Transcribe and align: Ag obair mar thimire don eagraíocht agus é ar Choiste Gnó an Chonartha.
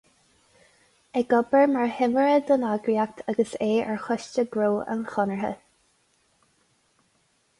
Ag 1.19 1.33
obair 1.39 1.67
mar 1.73 1.91
thimire 1.97 2.39
don 2.47 2.63
eagraíocht 2.69 3.21
agus 3.33 3.53
é 3.65 3.69
ar 3.91 4.01
Choiste 4.05 4.45
Gnó 4.55 4.69
an 4.95 5.03
Chonartha. 5.13 5.51